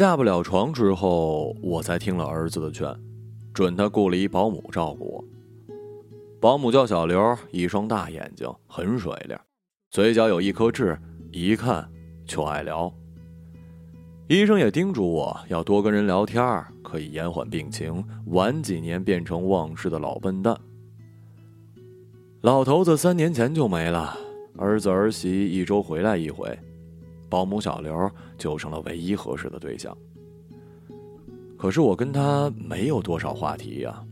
[0.00, 2.90] 下不了床之后，我才听了儿子的劝，
[3.52, 5.24] 准他雇了一保姆照顾我。
[6.40, 9.36] 保姆叫小刘，一双大眼睛，很水灵，
[9.90, 10.98] 嘴角有一颗痣，
[11.30, 11.86] 一看
[12.24, 12.90] 就爱聊。
[14.26, 20.58] 医生也叮嘱我要多跟人聊天，可以延缓病情，晚几年变成忘事的老笨蛋。
[22.40, 24.16] 老头子三年前就没了，
[24.56, 26.58] 儿子儿媳一周回来一回。
[27.30, 29.96] 保姆小刘就成了唯一合适的对象。
[31.56, 34.02] 可是我跟他没有多少话题呀，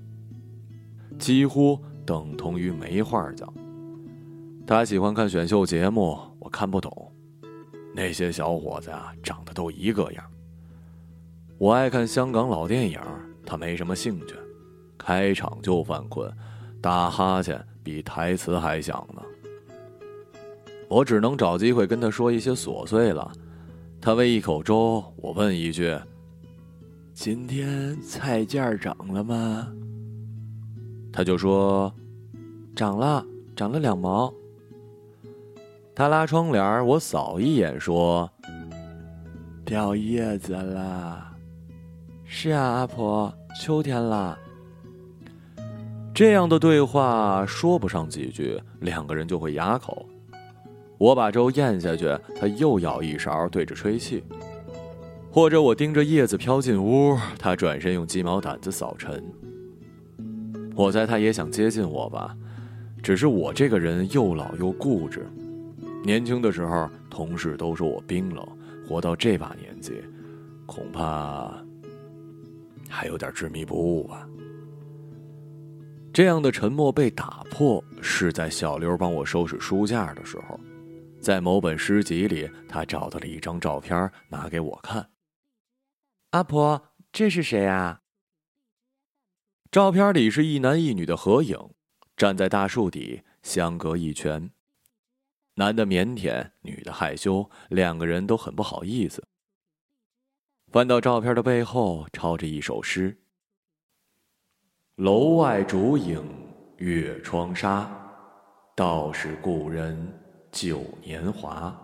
[1.19, 3.53] 几乎等同于没话讲。
[4.67, 7.13] 他喜欢看选秀节目，我看不懂，
[7.95, 10.25] 那些小伙子啊长得都一个样。
[11.57, 13.01] 我爱看香港老电影，
[13.45, 14.35] 他没什么兴趣，
[14.99, 16.31] 开场就犯困，
[16.83, 19.23] 打哈欠比台词还响呢。
[20.89, 23.31] 我只能找机会跟他说一些琐碎了。
[24.01, 25.99] 他喂一口粥，我问一句
[27.13, 29.69] ：“今天菜价涨了吗？”
[31.13, 31.93] 他就说
[32.77, 34.33] ：“涨了，涨了两毛。”
[35.95, 38.31] 他拉窗帘，我扫一眼说
[39.67, 41.27] ：“掉叶子了。
[42.25, 44.39] ”“是啊，阿婆，秋天了。”
[46.15, 50.07] 这样的对话说不上几句，两个人就会哑口。
[50.99, 54.21] 我把粥咽下去，他又舀一勺对着吹气；
[55.31, 59.23] 或者我盯着叶子飘进屋，他转身用鸡毛掸子扫尘。
[60.75, 62.37] 我猜他也想接近我吧，
[63.01, 65.25] 只是我这个人又老又固执。
[66.03, 68.45] 年轻的时候，同事都说我冰冷；
[68.89, 70.03] 活到这把年纪，
[70.67, 71.53] 恐怕
[72.89, 74.29] 还有点执迷不悟吧。
[76.13, 80.59] 这样的沉默被打破，是在小刘帮我收拾书架的时候。
[81.21, 85.11] 在某本诗集里，他找到了一张照片，拿给我看。
[86.31, 88.03] 阿婆，这是谁啊？
[89.71, 91.59] 照片里是一男一女的合影，
[92.17, 94.51] 站在大树底，相隔一拳。
[95.55, 99.27] 男的腼腆，女的害羞，两个人都很不好意思。
[100.71, 103.19] 翻到照片的背后，抄着一首诗
[104.97, 106.23] ：“楼外烛影
[106.77, 107.91] 月窗纱，
[108.77, 110.15] 道是故人。”
[110.51, 111.77] 旧年华，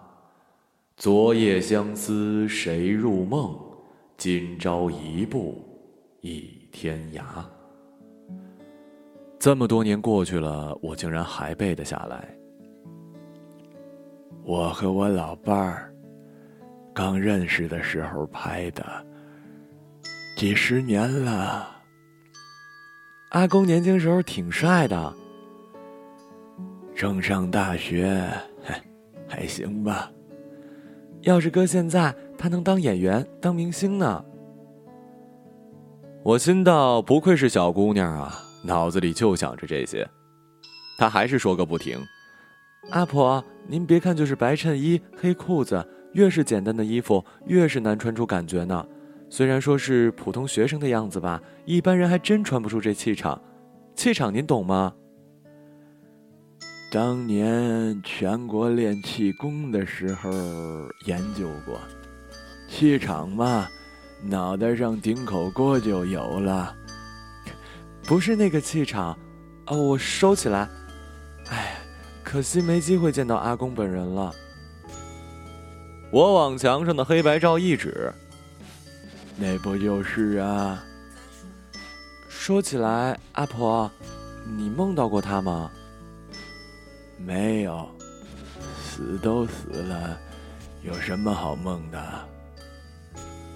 [0.97, 3.59] 昨夜相思谁入梦？
[4.17, 5.63] 今朝一步
[6.21, 7.23] 一天涯。
[9.39, 12.35] 这么多年过去了，我竟然还背得下来。
[14.43, 15.93] 我和我老伴儿
[16.95, 18.85] 刚认识的时候拍的，
[20.37, 21.69] 几十年了。
[23.31, 25.13] 阿公年轻时候挺帅的，
[26.95, 28.27] 正上大学。
[29.34, 30.11] 还行吧。
[31.22, 34.25] 要是搁现在，他能当演员、当明星呢。
[36.22, 40.09] 我心道：不愧是小姑娘啊，脑子里就想着这些。
[40.97, 41.99] 她还是说个不停。
[42.91, 48.87] 阿婆，您别看就是白衬衣、黑裤子，越是简单的衣服，越是难穿出感觉呢。
[49.28, 53.41] 虽然说是普通学生的样子吧，一般人还真穿不出这气场。
[53.97, 54.95] 气场您懂吗？
[56.94, 60.31] 当年全国练气功的时候
[61.06, 61.81] 研究过，
[62.69, 63.66] 气场嘛，
[64.22, 66.72] 脑袋上顶口锅就有了。
[68.04, 69.19] 不是那个气场，
[69.66, 70.69] 哦，我收起来。
[71.49, 71.78] 哎，
[72.22, 74.33] 可惜没机会见到阿公本人了。
[76.12, 78.09] 我往墙上的黑白照一指，
[79.37, 80.81] 那不就是啊？
[82.28, 83.91] 说起来，阿婆，
[84.56, 85.69] 你梦到过他吗？
[87.25, 87.89] 没有，
[88.83, 90.19] 死都死了，
[90.83, 92.28] 有什么好梦的？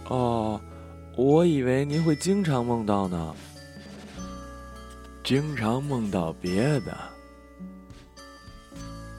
[0.09, 0.59] 哦，
[1.17, 3.35] 我以为您会经常梦到呢。
[5.23, 6.97] 经常梦到别的，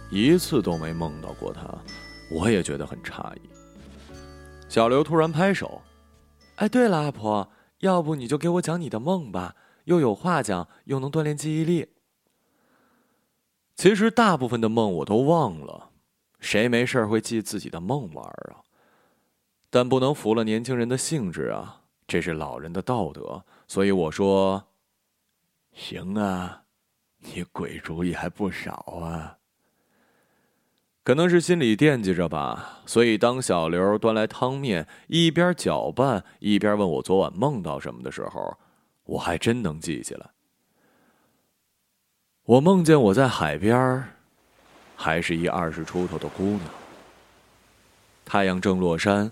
[0.09, 1.61] 一次都没梦到过他，
[2.31, 3.41] 我也觉得很诧异。
[4.67, 5.79] 小刘突然拍手
[6.57, 7.47] ：“哎，对了，阿婆，
[7.81, 11.87] 要不你就给我讲你的梦吧，又有话讲，又能锻炼记忆力。”
[13.79, 15.91] 其实大部分的梦我都忘了，
[16.41, 18.59] 谁没事会记自己的梦玩啊？
[19.69, 23.41] 但不能服了年轻人的兴致啊，这是老人的道德。
[23.69, 24.61] 所以我说
[25.71, 26.63] ：“行啊，
[27.19, 29.37] 你鬼主意还不少啊。”
[31.05, 38.57] 可能是心里惦记着吧，所以当小刘端来汤面，一边搅拌一边问我昨晚梦到什么的时候，
[39.05, 40.29] 我还真能记起来。
[42.49, 44.03] 我梦见我在海边
[44.95, 46.61] 还是一二十出头的姑娘。
[48.25, 49.31] 太阳正落山，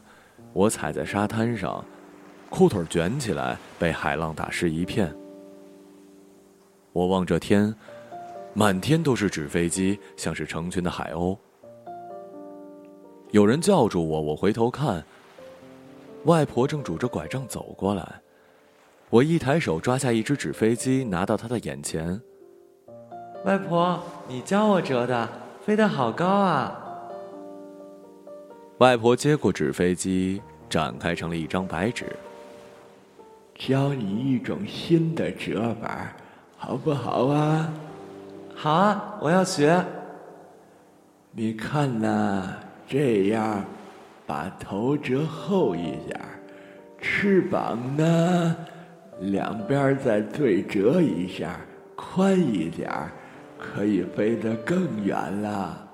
[0.54, 1.84] 我踩在沙滩上，
[2.52, 5.12] 裤腿卷起来，被海浪打湿一片。
[6.94, 7.74] 我望着天，
[8.54, 11.36] 满天都是纸飞机，像是成群的海鸥。
[13.32, 15.04] 有人叫住我，我回头看，
[16.26, 18.22] 外婆正拄着拐杖走过来。
[19.10, 22.22] 我一抬手抓下一只纸飞机，拿到她的眼前。
[23.46, 25.30] 外婆，你教我折的，
[25.66, 26.78] 飞得好高啊！
[28.80, 32.06] 外婆接过纸飞机，展开成了一张白纸。
[33.56, 36.08] 教你一种新的折法，
[36.58, 37.72] 好不好啊？
[38.54, 39.82] 好啊，我要学。
[41.32, 42.54] 你看呐，
[42.88, 43.64] 这样，
[44.26, 46.20] 把头折后一点
[47.00, 48.56] 翅膀呢？
[49.22, 51.60] 两边再对折一下，
[51.96, 52.92] 宽一点
[53.58, 55.88] 可以飞得更远了。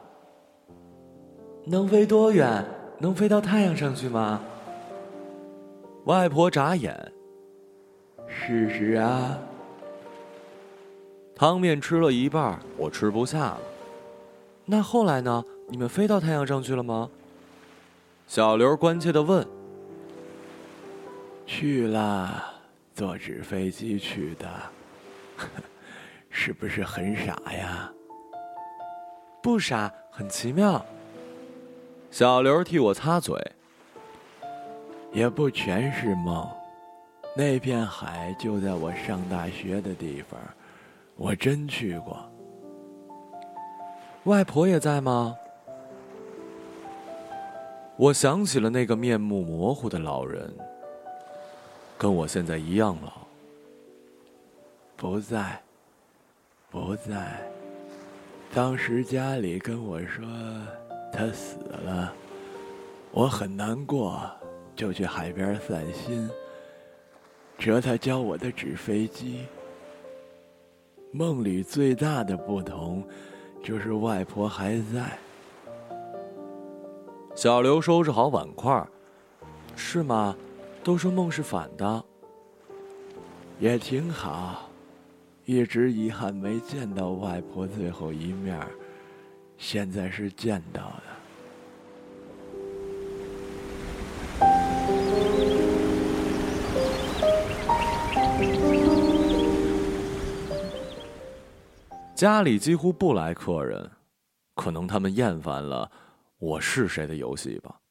[1.65, 2.63] 能飞多远？
[2.99, 4.41] 能飞到太阳上去吗？
[6.05, 7.11] 外婆眨眼。
[8.27, 9.37] 试试啊。
[11.35, 13.61] 汤面吃了一半，我吃不下了。
[14.65, 15.43] 那后来呢？
[15.69, 17.09] 你们飞到太阳上去了吗？
[18.27, 19.45] 小刘关切的问。
[21.45, 22.51] 去了。
[22.93, 24.47] 坐纸飞机去的，
[26.45, 27.89] 是不是很傻呀？
[29.41, 30.85] 不傻，很奇妙。
[32.11, 33.33] 小刘替我擦嘴。
[35.13, 36.45] 也不全是梦，
[37.33, 40.37] 那片海就在我上大学的地方，
[41.15, 42.19] 我真去过。
[44.25, 45.37] 外婆也在吗？
[47.95, 50.53] 我想起了那个面目模糊的老人。
[51.97, 53.13] 跟我现在一样老。
[54.97, 55.61] 不在，
[56.73, 57.39] 不在。
[58.51, 60.25] 当时家里跟我说
[61.11, 62.11] 他死了，
[63.11, 64.19] 我很难过，
[64.75, 66.27] 就去海边散心，
[67.59, 69.45] 折他教我的纸飞机。
[71.11, 73.03] 梦里最大的不同，
[73.63, 75.15] 就是外婆还在。
[77.35, 78.83] 小刘收拾好碗筷，
[79.75, 80.35] 是吗？
[80.83, 82.03] 都说梦是反的，
[83.59, 84.69] 也挺好。
[85.45, 88.65] 一直遗憾没见到外婆最后一面，
[89.57, 91.03] 现在是见到的。
[102.15, 103.91] 家里几乎不来客人，
[104.55, 105.91] 可能他们厌烦了
[106.39, 107.82] “我是谁”的游戏吧。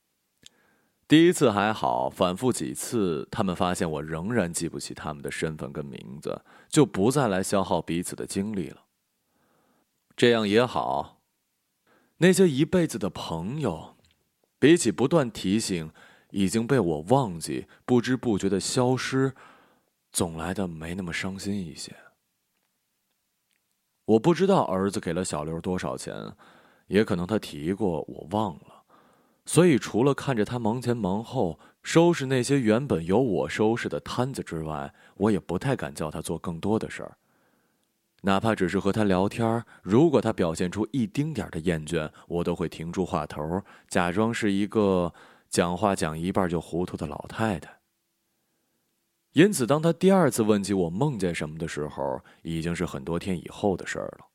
[1.09, 8.85] 第一次还好，反复几次，他们发现我仍然记不起他们的身份跟名字，就不再来消耗彼此的精力了。
[10.17, 11.21] 这样也好，
[12.19, 13.97] 那些一辈子的朋友，
[14.59, 15.91] 比起不断提醒
[16.31, 19.35] 已经被我忘记、不知不觉的消失，
[20.13, 21.95] 总来的没那么伤心一些。
[24.07, 26.15] 我不知道儿子给了小刘多少钱，
[26.87, 28.72] 也可能他提过，我忘了。
[29.45, 37.19] 所以，除了看着他忙前忙后收拾那些原本由我收拾的摊子之外，我也不太敢叫他做更多的事儿。
[38.23, 45.13] 哪怕只是和他聊天，如果他表现出一丁点的厌倦，我都会停住话头，假装是一个
[45.51, 47.81] 讲话讲一半就糊涂的老太太。
[49.33, 54.27] 因此，当他第二次问起我梦见什么的时候，已经是很多天以后的事儿了。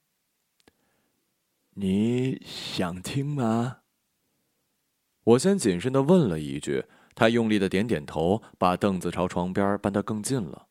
[1.75, 3.77] 你想听吗？
[5.27, 10.67] 我先谨慎的问了一句，他用力的点点头，把凳子朝床边搬得更近了。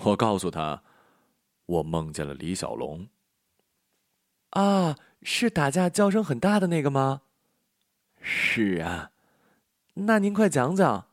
[0.00, 0.82] 我告诉他，
[1.66, 3.06] 我梦见了李小龙。
[4.50, 7.20] 啊，是打架叫声很大的那个吗？
[8.22, 9.10] 是啊，
[9.92, 11.08] 那您快讲讲。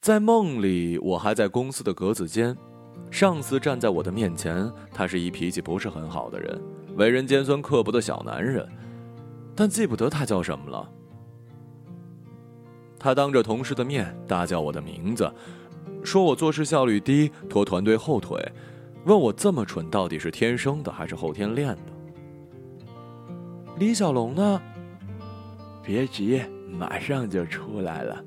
[0.00, 2.56] 在梦里，我还在公司的格子间，
[3.10, 6.62] 上司站在我的面前，他是一脾气不是很好的人，
[6.96, 8.70] 为人尖酸刻薄的小男人。
[9.54, 10.90] 但记不得他叫什么了。
[12.98, 15.32] 他当着同事的面大叫我的名字，
[16.02, 18.40] 说我做事效率低，拖团队后腿，
[19.06, 21.82] 问我这么蠢到底是天生的还是后天练的。
[23.78, 24.62] 李小龙呢？
[25.82, 28.22] 别急，马上就出来了。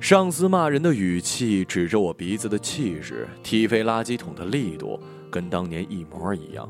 [0.00, 6.68] 上司骂人的语气，指着我鼻子的气势，踢飞垃圾桶的力度，跟当年一模一样。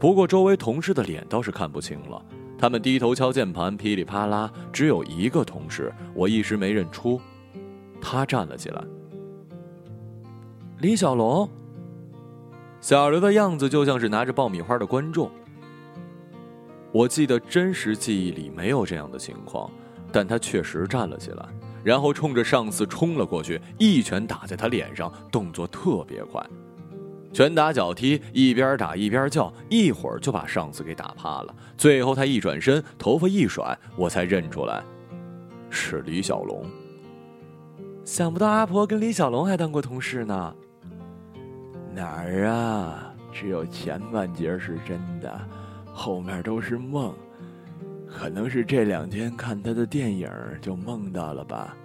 [0.00, 2.24] 不过，周围同事的脸倒是看不清了。
[2.58, 4.50] 他们低头敲键盘，噼里啪啦。
[4.72, 7.20] 只有一个同事，我一时没认出。
[8.00, 8.82] 他站了起来。
[10.78, 11.46] 李小龙。
[12.80, 15.30] 小刘的样子就像是拿着爆米花的观众。
[16.92, 19.70] 我记得真实记忆里没有这样的情况，
[20.10, 21.46] 但他确实站了起来，
[21.84, 26.42] 然后冲着上司冲了过去，一拳打在他脸上，动作特别快，
[27.32, 31.54] 拳打脚踢，一边打一边叫，一会儿就把上司给打趴了。
[31.76, 34.82] 最后他一转身，头发一甩，我才认出来，
[35.70, 36.64] 是李小龙。
[38.04, 40.54] 想不到阿婆跟李小龙还当过同事呢。
[41.94, 43.14] 哪儿啊？
[43.32, 45.40] 只有前半截是真的。
[45.92, 47.14] 后面都是梦，
[48.08, 50.28] 可能是这两天看他的电影
[50.60, 51.76] 就梦到了吧。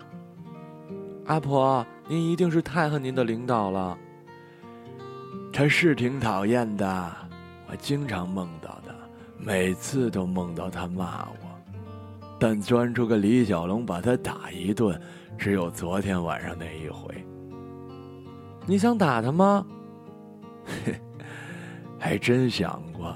[1.25, 3.97] 阿婆，您一定是太恨您的领导了。
[5.51, 7.11] 他是挺讨厌的，
[7.69, 8.93] 我经常梦到他，
[9.37, 11.47] 每次都梦到他骂我。
[12.37, 14.99] 但钻出个李小龙把他打一顿，
[15.37, 17.25] 只有昨天晚上那一回。
[18.65, 19.65] 你想打他吗？
[20.65, 20.99] 嘿，
[21.97, 23.15] 还真想过。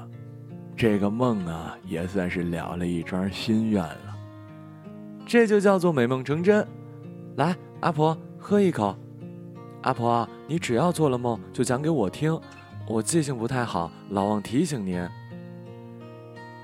[0.77, 4.17] 这个梦啊，也算是了了一桩心愿了。
[5.25, 6.65] 这就叫做美梦成真。
[7.35, 8.95] 来，阿婆喝一口。
[9.81, 12.35] 阿婆，你只要做了梦，就讲给我听。
[12.87, 15.07] 我记性不太好，老忘提醒您。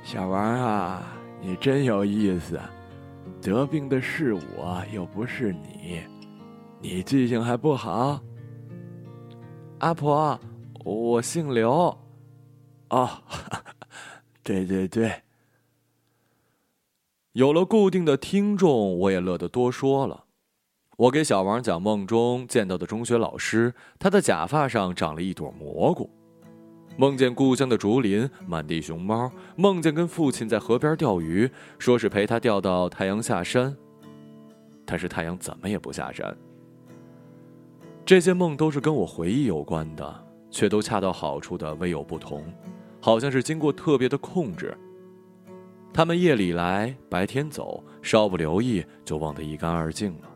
[0.03, 1.03] 小王啊，
[1.39, 2.59] 你真有意思。
[3.39, 6.01] 得病的是我，又不是你，
[6.81, 8.19] 你记性还不好？
[9.77, 10.39] 阿婆，
[10.83, 11.95] 我姓刘。
[12.89, 13.09] 哦。
[14.41, 15.21] 对对对，
[17.33, 20.24] 有了固定的听众，我也乐得多说了。
[20.97, 26.09] 我给小王讲梦中见到的中学老师，他的假发上长了一朵蘑菇；
[26.95, 33.75] 梦见故乡的竹林，满地熊猫；梦见跟父亲在河边钓鱼，说是陪他钓到太阳下山，
[34.85, 36.33] 但是太阳怎么也不下山。
[38.05, 42.41] 这些梦都是跟我回忆有关的，却都恰到好处的微有不同。
[43.01, 44.75] 好像是经过特别的控制。
[45.93, 50.29] 他们夜里来，白天走，稍不留意就忘得一干二净了。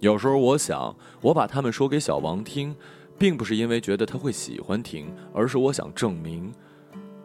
[0.00, 2.74] 有时候我想，我把他们说给小王听，
[3.18, 6.52] 并不是因为觉得他会喜欢听，而是我想证明，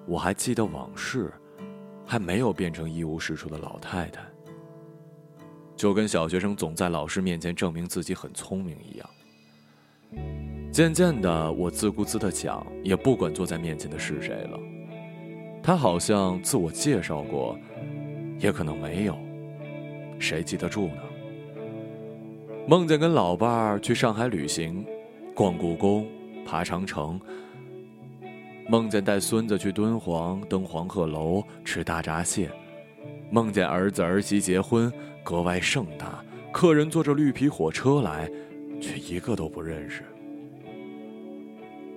[0.07, 1.31] 我还记得往事，
[2.05, 4.21] 还没有变成一无是处的老太太。
[5.75, 9.09] 就跟小学生总在老师面前证明自己很聪明一样。
[10.71, 14.59] 渐渐的，我自顾自的讲，也不管坐在面前的是谁了。
[15.61, 17.55] 他好像自我介绍过，
[18.39, 19.15] 也可能没有，
[20.19, 21.01] 谁记得住呢？
[22.65, 24.85] 梦见跟老伴儿去上海旅行，
[25.35, 26.07] 逛故宫，
[26.45, 27.19] 爬长城。
[28.69, 32.49] 梦见带孙子去敦煌登黄鹤楼，吃大闸蟹。
[33.29, 34.89] 梦见儿子儿媳结婚，
[35.25, 38.31] 格外盛大，客人坐着绿皮火车来，
[38.79, 40.03] 却一个都不认识。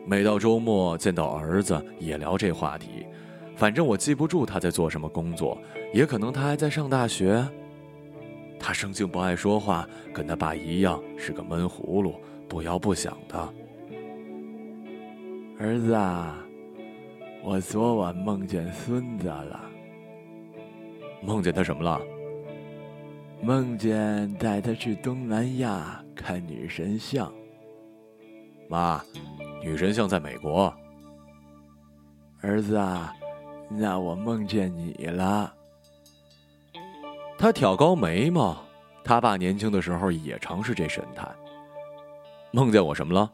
[0.04, 3.06] 每到周末见到儿子也聊这话题，
[3.54, 5.56] 反正我记不住他在做什么工作，
[5.94, 7.46] 也可能他还在上大学。
[8.58, 13.54] 他生性不爱说话，跟他爸一样是个闷葫芦，不摇不响的。
[15.58, 16.36] 儿子啊，
[17.42, 19.60] 我昨晚梦见孙子了。
[21.22, 22.00] 梦见他什么了？
[23.42, 27.32] 梦见带他去东南亚看女神像。
[28.68, 29.02] 妈。
[29.62, 30.72] 女神像在美国。
[32.40, 33.12] 儿子啊，
[33.68, 35.52] 那我梦见你了。
[37.38, 38.56] 他挑高眉毛，
[39.04, 41.28] 他爸年轻的时候也常是这神态。
[42.50, 43.30] 梦见我什么了？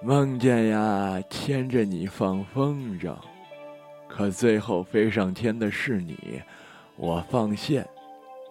[0.00, 3.16] 梦见呀，牵着你放风筝，
[4.06, 6.40] 可最后飞上天的是你，
[6.96, 7.84] 我放线，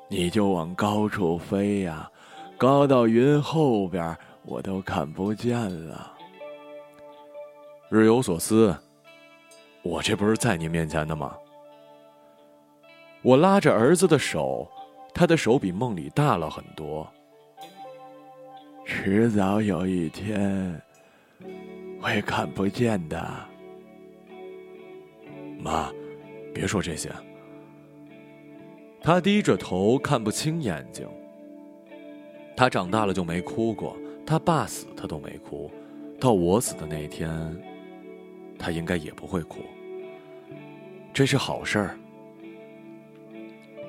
[0.09, 2.09] 你就往高处飞呀，
[2.57, 6.11] 高到云后边，我都看不见了。
[7.89, 8.75] 日有所思，
[9.83, 11.33] 我这不是在你面前的吗？
[13.25, 14.69] 我拉着儿子的手，
[15.11, 17.11] 他的手比梦里大了很多。
[18.85, 20.79] 迟早有一天
[21.99, 23.27] 会看不见的。
[25.57, 25.91] 妈，
[26.53, 27.11] 别说这些。
[29.01, 31.09] 他低着头，看不清眼睛。
[32.55, 35.71] 他长大了就没哭过，他爸死他都没哭，
[36.19, 37.35] 到我死的那天。
[38.59, 39.61] 他应该也不会哭，
[41.11, 41.97] 这是好事儿。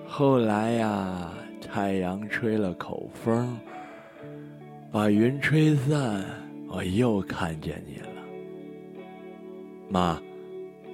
[0.08, 3.58] 后来呀，太阳吹了口风，
[4.90, 6.24] 把云吹散，
[6.68, 8.08] 我又看见你了。
[9.88, 10.20] 妈，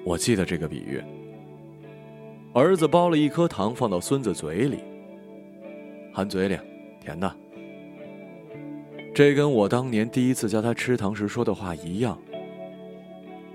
[0.04, 1.00] 我记得这个比喻。
[2.52, 4.78] 儿子剥了一颗糖放到孙子嘴里，
[6.12, 6.58] 含嘴里，
[7.00, 7.32] 甜的。
[9.14, 12.18] 这跟我当年第一次教他吃糖时说的话一样。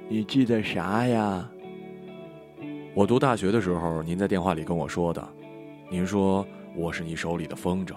[0.08, 1.50] 你记得啥呀？
[2.94, 5.28] 我读大学的时候，您在电话里跟我说的，
[5.90, 7.96] 您说我是你手里的风筝。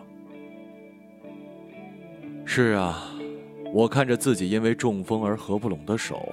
[2.44, 3.10] 是啊，
[3.72, 6.32] 我看着自己因为中风而合不拢的手，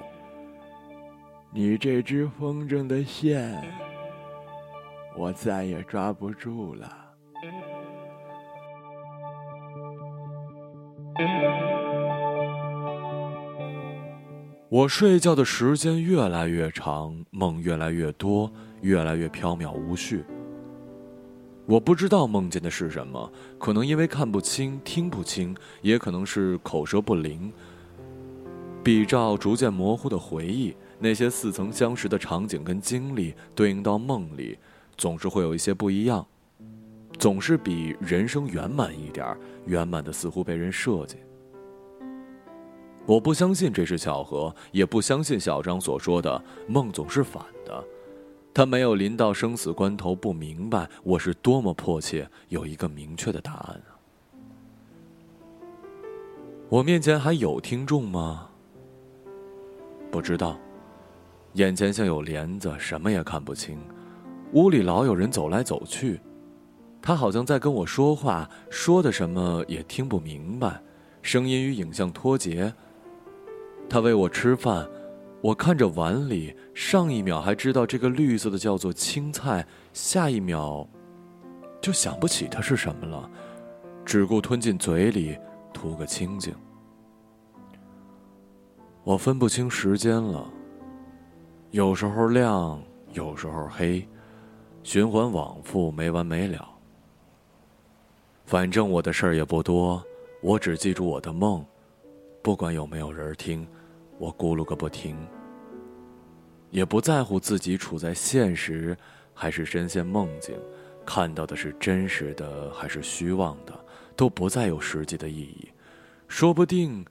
[1.52, 3.60] 你这只风筝的线，
[5.16, 6.92] 我再也抓不住了。
[14.68, 20.24] 我睡觉的时间越来越长，梦越来越多，越来越飘渺无序。
[21.68, 27.52] 我不知道梦见的是什么，可能因为看不清、听不清，也可能是口舌不灵。
[28.82, 34.58] 比照逐渐模糊的回忆，那些似曾相识的场景跟经历对应到梦里，
[34.96, 36.26] 总是会有一些不一样，
[37.18, 41.18] 总是比人生圆满一点，圆满的似乎被人设计。
[43.04, 47.84] 我不相信这是巧合，也不相信小张所说的梦总是反的。
[48.58, 53.94] 他没有临到生死关头不明白我是多么迫切有一个明确的答案啊！
[56.68, 58.48] 我面前还有听众吗？
[60.10, 60.58] 不知道。
[61.52, 63.78] 眼前像有帘子，什么也看不清。
[64.54, 66.20] 屋里老有人走来走去，
[67.00, 70.82] 他好像在跟我说话，说的什么也听不明白，
[71.22, 72.74] 声音与影像脱节。
[73.88, 74.84] 他喂我吃饭，
[75.40, 80.86] 我看着碗里，上一秒还知道这个绿色的叫做青菜，下一秒
[81.80, 83.30] 就想不起它是什么了，
[84.04, 85.38] 只顾吞进嘴里，
[85.72, 86.52] 图个清静。
[89.04, 90.50] 我分不清时间了，
[91.70, 94.06] 有时候亮，有时候黑，
[94.82, 96.68] 循环往复，没完没了。
[98.44, 100.02] 反正我的事儿也不多，
[100.42, 101.64] 我只记住我的梦，
[102.42, 103.64] 不管有没有人听。
[104.18, 105.16] 我咕噜个不停，
[106.70, 108.96] 也不在乎自己处在现实
[109.32, 110.54] 还是深陷梦境，
[111.06, 113.72] 看到的是真实的还是虚妄的，
[114.16, 115.68] 都不再有实际的意义。
[116.26, 117.06] 说不定，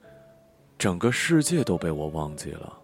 [0.77, 2.77] 整个世界都被我忘记了。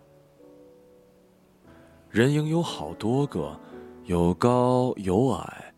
[2.09, 3.59] 人影有好多个，
[4.05, 5.73] 有高有矮。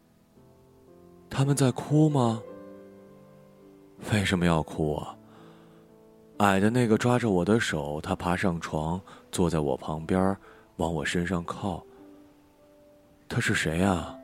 [1.29, 2.41] 他们在哭吗？
[4.13, 5.17] 为什么要哭啊？
[6.37, 8.99] 矮的那个抓着我的手，他爬上床，
[9.31, 10.35] 坐在我旁边，
[10.77, 11.81] 往我身上靠。
[13.29, 14.15] 他是谁啊？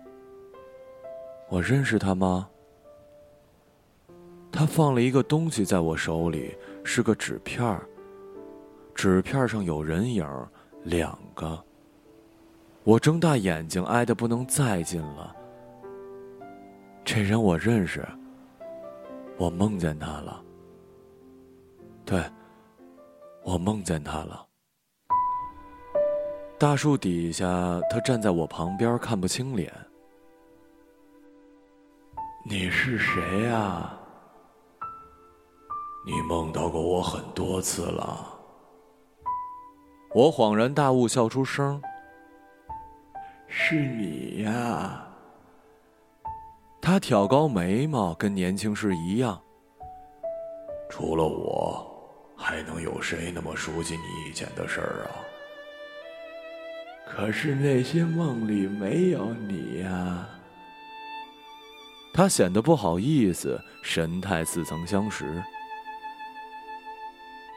[1.49, 2.47] 我认识他吗？
[4.51, 7.79] 他放了一个东西在我手里，是个纸片。
[8.93, 10.27] 纸片上有人影，
[10.83, 11.57] 两个。
[12.83, 15.33] 我睁大眼睛，挨得不能再近了。
[17.05, 18.05] 这人我认识，
[19.37, 20.43] 我梦见他了。
[22.11, 22.21] 对，
[23.41, 24.45] 我梦见他了。
[26.59, 27.47] 大树底下，
[27.89, 29.71] 他站在我旁边，看不清脸。
[32.45, 33.97] 你是谁呀？
[36.05, 38.27] 你梦到过我很多次了。
[40.13, 41.81] 我恍然大悟，笑出声。
[43.47, 45.07] 是你呀。
[46.81, 49.41] 他挑高眉毛，跟年轻时一样。
[50.89, 51.87] 除了我。
[52.41, 55.21] 还能有谁那么熟悉你以前的事儿啊？
[57.05, 60.27] 可是那些梦里没有你呀。
[62.13, 65.41] 他显得不好意思，神态似曾相识。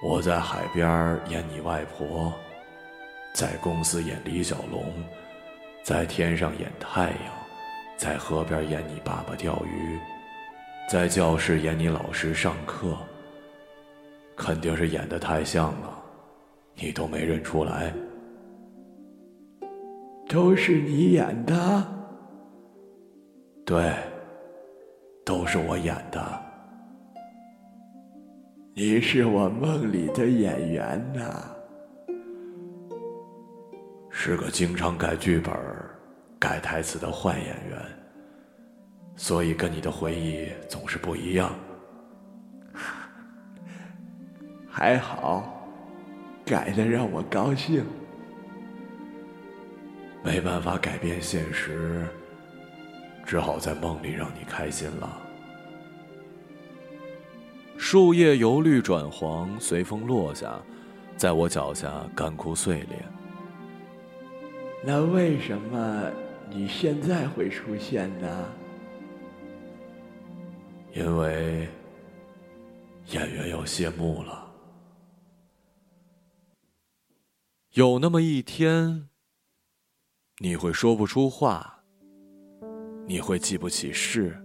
[0.03, 2.33] 我在海边演你外婆，
[3.33, 4.93] 在公司演李小龙，
[5.83, 7.33] 在天上演太阳，
[7.97, 9.99] 在河边演你爸爸钓鱼，
[10.91, 12.99] 在教室演你老师上课。
[14.37, 16.03] 肯定是演的太像了，
[16.75, 17.93] 你都没认出来。
[20.29, 21.87] 都是你演的？
[23.65, 23.95] 对，
[25.25, 26.21] 都是我演的。
[28.75, 31.45] 你是我梦里的演员呐，
[34.11, 35.55] 是个经常改剧本、
[36.41, 37.79] 改台词的坏演员，
[39.15, 41.55] 所以跟你的回忆总是不一样。
[44.77, 45.71] 还好，
[46.45, 47.85] 改的让我高兴。
[50.21, 52.05] 没办法改变现实，
[53.25, 55.23] 只好在梦里让你开心了。
[57.79, 60.61] 树叶由绿转黄，随风落下，
[61.17, 62.99] 在我脚下干枯碎裂。
[64.83, 66.11] 那为什么
[66.51, 68.45] 你现在会出现呢？
[70.93, 71.69] 因为
[73.11, 74.44] 演员要谢幕了。
[77.75, 79.09] 有那么一天，
[80.39, 81.83] 你会说不出话，
[83.05, 84.41] 你会记不起事，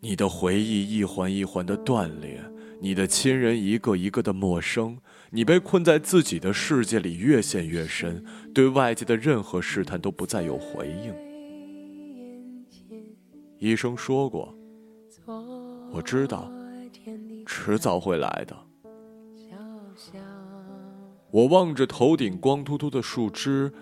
[0.00, 2.42] 你的回忆一环一环的断裂，
[2.80, 4.96] 你的亲人一个一个的陌生，
[5.32, 8.24] 你被困在自己的世界里越陷越深，
[8.54, 11.14] 对外界的任何试探都不再有回应。
[13.58, 14.54] 医生说过，
[15.92, 16.50] 我知道，
[17.44, 18.56] 迟早会来的。
[21.32, 23.72] 我望着头顶光秃秃的树枝。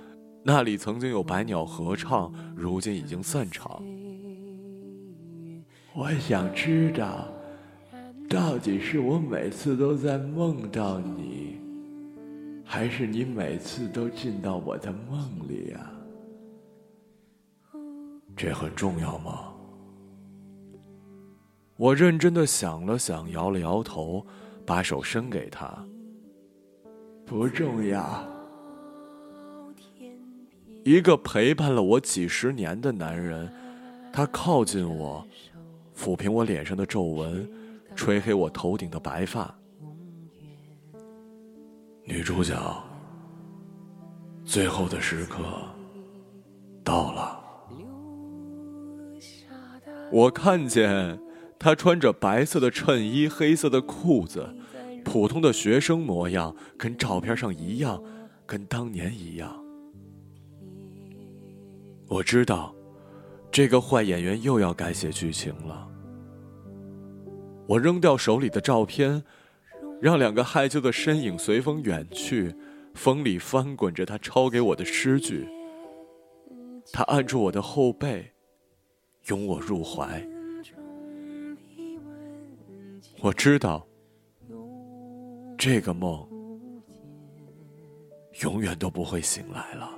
[0.42, 3.82] 那里曾经有百鸟合唱，如今已经散场。
[5.92, 7.26] 我想知道，
[8.28, 11.58] 到底是我每次都在梦到你，
[12.64, 15.92] 还是你每次都进到我的梦里啊？
[18.36, 19.52] 这很重要吗？
[21.76, 24.24] 我认真的想了想，摇了摇头，
[24.64, 25.84] 把手伸给他。
[27.30, 28.28] 不重要。
[30.82, 33.48] 一个陪伴了我几十年的男人，
[34.12, 35.24] 他靠近我，
[35.96, 37.48] 抚平我脸上的皱纹，
[37.94, 39.54] 吹黑我头顶的白发。
[42.02, 42.58] 女主角，
[44.44, 45.44] 最后的时刻
[46.82, 47.38] 到了。
[50.10, 51.16] 我看见
[51.60, 54.52] 他穿着白色的衬衣，黑色的裤子，
[55.10, 58.00] 普通的学生模样，跟照片上一样，
[58.46, 59.60] 跟当年一样。
[62.06, 62.72] 我知道，
[63.50, 65.88] 这个坏演员又要改写剧情了。
[67.66, 69.20] 我扔掉手里的照片，
[70.00, 72.54] 让两个害羞的身影随风远去，
[72.94, 75.48] 风里翻滚着他抄给我的诗句。
[76.92, 78.30] 他按住我的后背，
[79.26, 80.24] 拥我入怀。
[83.20, 83.84] 我知道，
[85.62, 86.26] 这个梦
[88.40, 89.90] 永远都不会醒来了。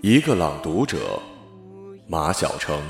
[0.00, 1.20] 一个朗读者，
[2.08, 2.80] 马晓成。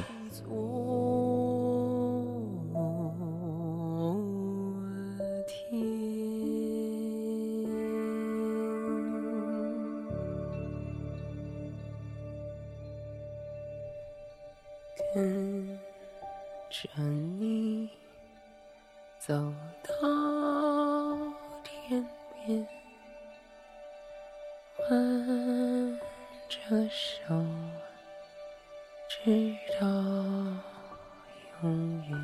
[31.60, 32.16] 风云。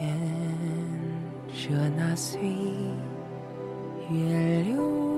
[0.00, 0.08] 沿
[1.52, 2.40] 着那岁
[4.10, 5.09] 月流。